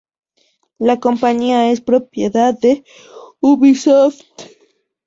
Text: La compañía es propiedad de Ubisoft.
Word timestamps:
La 0.79 0.99
compañía 0.99 1.69
es 1.69 1.79
propiedad 1.79 2.57
de 2.59 2.83
Ubisoft. 3.39 4.19